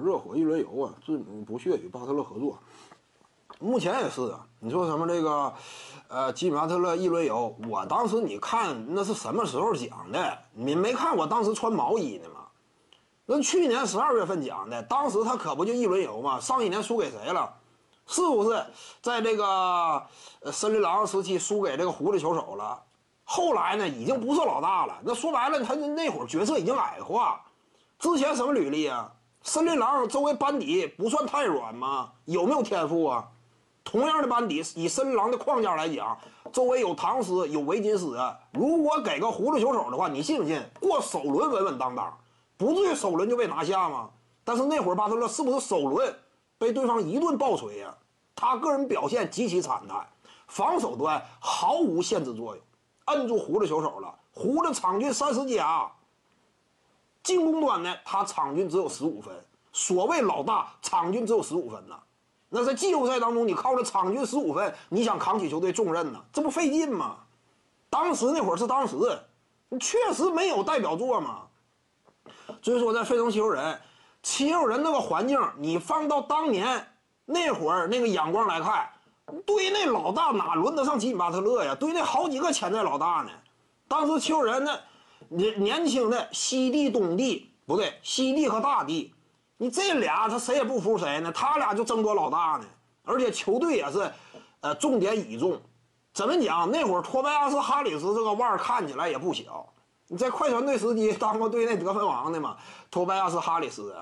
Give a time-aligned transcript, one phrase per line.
[0.00, 2.58] 热火一轮游啊，字母不屑与巴特勒合作。
[3.58, 5.52] 目前也是啊，你说什么这个，
[6.08, 10.38] 呃，吉米巴特勒一轮游，我当时你看那是什么时候讲的？
[10.52, 12.46] 你没看我当时穿毛衣呢吗？
[13.26, 16.40] 那去年十二月份讲的，当时他可不就一轮游吗？
[16.40, 17.54] 上一年输给谁了？
[18.06, 18.64] 是不是
[19.02, 20.02] 在这个
[20.50, 22.82] 森林狼时期输给这个狐狸球手了？
[23.24, 24.98] 后来呢，已经不是老大了。
[25.02, 27.40] 那说白了，他那会儿角色已经矮化。
[27.98, 29.12] 之前什么履历啊？
[29.42, 32.12] 森林狼周围班底不算太软吗？
[32.26, 33.28] 有没有天赋啊？
[33.82, 36.16] 同样的班底，以森林狼的框架来讲，
[36.52, 38.18] 周围有唐斯，有维金斯。
[38.52, 42.16] 如果给个狐狸球手的话，你信不信过首轮稳稳当当，
[42.58, 44.10] 不至于首轮就被拿下吗？
[44.44, 46.14] 但是那会儿巴特勒是不是首轮
[46.58, 47.94] 被对方一顿暴锤呀？
[48.36, 50.06] 他个人表现极其惨淡，
[50.46, 52.64] 防守端毫无限制作用，
[53.06, 54.14] 摁住胡子球手了。
[54.32, 55.90] 胡子场均三十加，
[57.22, 59.34] 进攻端呢，他场均只有十五分。
[59.72, 61.96] 所谓老大，场均只有十五分呢。
[62.48, 66.20] 那在季后赛当中，你靠着场均十五分，你想扛起球队重任呢？
[66.32, 67.18] 这不费劲吗？
[67.88, 68.96] 当时那会儿是当时，
[69.78, 71.42] 确实没有代表作嘛。
[72.62, 73.80] 所以说，在费城七六人，
[74.22, 76.88] 七六人那个环境，你放到当年
[77.24, 78.90] 那会儿那个眼光来看，
[79.46, 81.76] 队内老大哪轮得上吉米巴特勒呀？
[81.76, 83.30] 队内好几个潜在老大呢。
[83.86, 84.76] 当时七六人那
[85.30, 89.14] 年年轻的西帝东帝不对，西帝和大帝。
[89.56, 91.30] 你这俩他谁也不服谁呢？
[91.32, 92.64] 他俩就争夺老大呢，
[93.04, 94.10] 而且球队也是，
[94.60, 95.60] 呃，重点倚重。
[96.12, 96.70] 怎么讲？
[96.70, 99.68] 那会儿托拜亚斯哈里斯这个腕儿看起来也不小。
[100.08, 102.56] 你在快船队时期当过队内得分王的嘛？
[102.90, 103.94] 托拜亚斯哈里斯。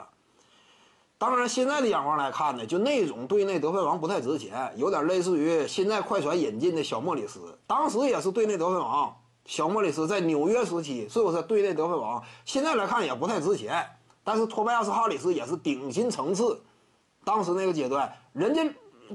[1.19, 9.15] 当然，现在的眼光来看呢，就那种队内得分王不太值钱，有点类似于现在快船引进的小莫里斯，当时也是队内得分王。
[9.49, 12.23] 小莫里斯在纽约时期是不是队内得分王？
[12.45, 13.83] 现在来看也不太值钱。
[14.23, 16.61] 但是托拜亚斯·哈里斯也是顶薪层次，
[17.25, 18.63] 当时那个阶段，人家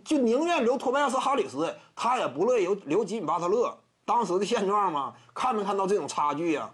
[0.04, 3.78] 就宁愿留托拜亚斯·哈里斯，他也不乐意留留吉米·巴特勒。
[4.06, 6.68] 当时的现状嘛，看没看到这种差距呀？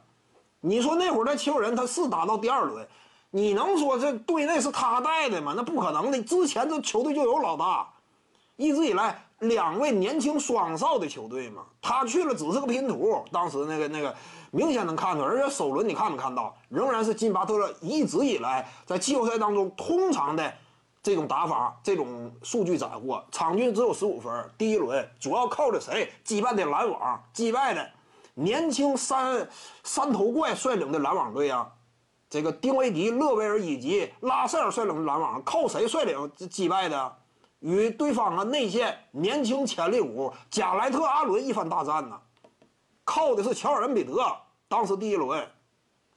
[0.61, 2.87] 你说那会儿的球人他是打到第二轮，
[3.29, 5.53] 你能说这队内是他带的吗？
[5.53, 6.23] 那不可能的。
[6.23, 7.89] 之前这球队就有老大，
[8.59, 13.23] 一直以来两位年轻双少的球队嘛，他去了只是个拼图。
[13.31, 14.15] 当时那个那个。
[14.51, 20.51] 明显能看出来，而且首轮你看没看到，仍然是金巴特勒一直以来在季后赛当中通常的
[21.03, 24.49] 这种打法，这种数据斩获，场均只有十五分。
[24.57, 27.87] 第一轮主要靠着谁击败的篮网，击败的
[28.33, 29.47] 年轻三
[29.83, 31.71] 三头怪率领的篮网队啊，
[32.27, 37.17] 这个丁威迪、勒维尔以及拉塞尔率领的篮网，靠谁率领击败的？
[37.59, 42.19] 与对方啊内线年轻潜力股贾莱特、阿伦一番大战呢。
[43.03, 44.23] 靠的是乔尔恩比德，
[44.67, 45.45] 当时第一轮，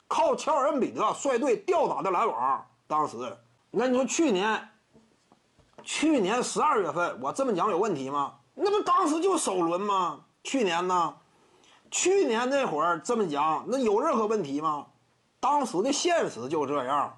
[0.06, 2.66] 靠乔尔恩比德率队吊打的篮网。
[2.86, 3.16] 当时，
[3.70, 4.68] 那你说去年，
[5.82, 8.34] 去年十二月份，我这么讲有问题吗？
[8.54, 10.20] 那不当时就首轮吗？
[10.44, 11.16] 去年呢？
[11.90, 14.86] 去年那会儿这么讲，那有任何问题吗？
[15.40, 17.16] 当时的现实就这样。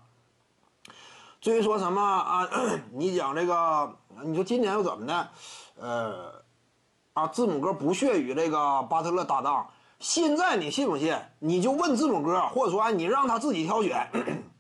[1.45, 2.49] 至于说什么啊？
[2.91, 3.95] 你讲这个，
[4.25, 5.29] 你说今年又怎么的？
[5.79, 6.43] 呃。
[7.13, 9.69] 啊，字母哥不屑与这个巴特勒搭档。
[9.99, 11.15] 现在你信不信？
[11.41, 14.11] 你就问字母哥，或者说你让他自己挑选。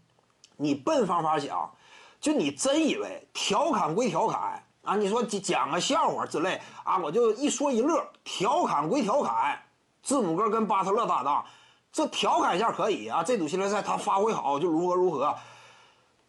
[0.59, 1.73] 你笨方法想，
[2.21, 4.95] 就你真以为调侃归调侃啊？
[4.95, 8.07] 你说讲个笑话之类啊，我就一说一乐。
[8.25, 9.59] 调侃归调侃，
[10.03, 11.43] 字母哥跟巴特勒搭档，
[11.91, 13.23] 这调侃一下可以啊。
[13.25, 15.35] 这组系列赛他发挥好就如何如何。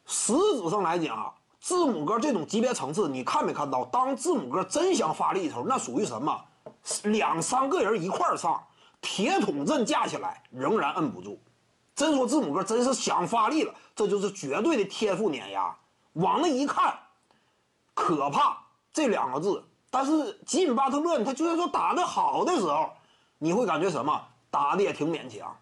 [0.05, 1.33] 实质上来讲。
[1.59, 3.83] 字母哥这种级别层次，你看没看到？
[3.85, 6.39] 当字母哥真想发力的时候，那属于什么？
[7.05, 8.63] 两三个人一块上，
[9.01, 11.39] 铁桶阵架起来仍然摁不住。
[11.95, 15.75] 真说字母哥真是想发力了，这就是绝对的天赋碾压。
[16.13, 16.93] 往那一看，
[17.95, 18.55] 可怕
[18.93, 19.63] 这两个字。
[19.89, 22.91] 但是吉米巴特勒，他就算说打得好的时候，
[23.39, 24.21] 你会感觉什么？
[24.51, 25.57] 打的也挺勉强，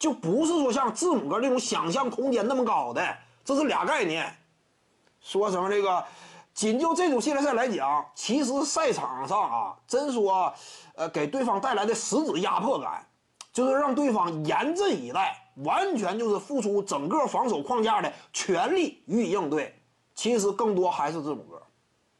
[0.00, 3.16] 就不是说像字母哥这种想象空间那么高的，
[3.48, 4.30] 这是俩概念。
[5.22, 6.04] 说什么这个，
[6.52, 10.52] 仅就这组系列赛来讲，其实赛场上啊，真说，
[10.94, 13.06] 呃，给对方带来的实质压迫感，
[13.50, 15.34] 就是让对方严阵以待，
[15.64, 19.74] 完全就是付出整个防守框架的全力予以应对。
[20.14, 21.62] 其实更多还是字母哥，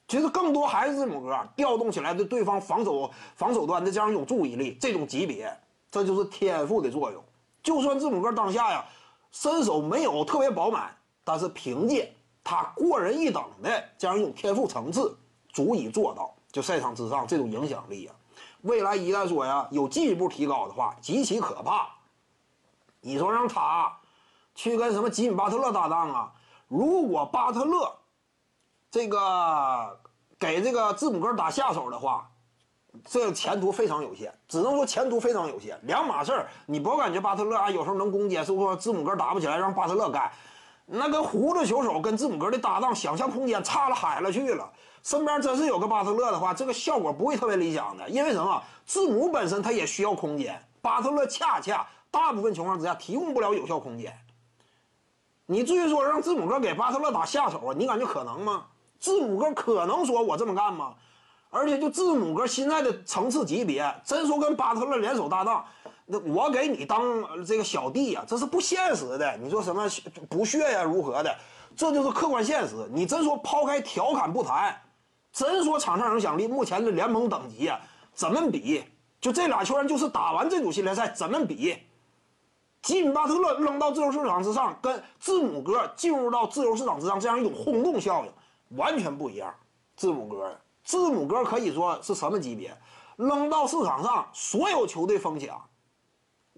[0.07, 5.55] 其实更多还是字母哥调动起来对对方防守防守端的这样一种注意力，这种级别，
[5.91, 7.23] 这就是天赋的作用。
[7.63, 8.83] 就算字母哥当下呀，
[9.31, 10.97] 身手没有特别饱满，
[11.29, 12.11] 但是凭借。
[12.43, 15.15] 他过人一等的这样一种天赋层次，
[15.53, 18.17] 足以做到就赛场之上这种影响力啊！
[18.63, 21.87] 未来一旦说呀有进一步提高的话，极其可怕。
[23.03, 23.93] 你说让他
[24.55, 26.33] 去跟什么吉米巴特勒搭档啊？
[26.69, 27.93] 如果巴特勒
[28.91, 30.01] 这个
[30.39, 32.31] 给这个字母哥打下手的话，
[33.05, 36.49] 这前途非常有限，只能说前途非常有限，两码事儿。
[36.65, 40.33] 你不要感觉巴特勒啊有时候能攻坚，是不是字母哥打不起来，让巴特勒干。
[40.91, 44.73] 那个胡子球手跟字母哥的搭档，想象空间差了海了去了。
[45.03, 48.09] 身边真是有个巴特勒的话，这个效果不会特别理想的。
[48.09, 48.63] 因为什么？
[48.87, 54.19] 字母本身他也需要空间，巴特勒恰恰大部分情况之下提供不了有效空间。
[55.45, 57.75] 你至于说让字母哥给巴特勒打下手啊？
[57.77, 58.65] 你感觉可能吗？
[58.99, 60.95] 字母哥可能说我这么干吗？
[61.51, 65.65] 而且就字母哥现在的层次级别，真说跟巴特勒联手搭档。
[66.11, 69.37] 那我给你当这个小弟呀，这是不现实的。
[69.37, 69.87] 你说什么
[70.31, 71.37] 不屑呀，如何的？
[71.77, 72.75] 这就是客观现实。
[72.91, 74.75] 你真说抛开调侃不谈，
[75.31, 77.79] 真说场上影响力，目前的联盟等级啊，
[78.15, 78.83] 怎么比？
[79.21, 81.77] 就这俩球员，就是打完这组系列赛怎么比？
[82.81, 89.55] 吉米巴特勒扔到自由市场之上，跟字母哥进入到自由市场之上这样一种轰动效应，完全不一样。
[89.95, 92.75] 字母哥，字母哥可以说是什么级别？
[93.17, 95.61] 扔到市场上，所有球队疯抢。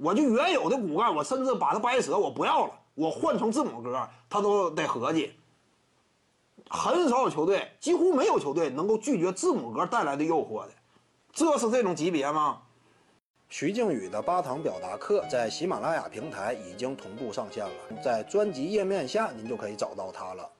[0.03, 5.35] 我就原有的骨干，我甚至把它掰折，我不要了，我换成字母哥，他都得合计。
[6.71, 10.71] 很少有球队，几乎没有球队能够拒绝字母哥带来的诱惑的，
[11.33, 12.63] 这是这种级别吗？
[13.49, 20.49] 徐静宇的八堂表达课在喜马拉雅平台已经同步上线了，在专辑页面下您就可以找到它了。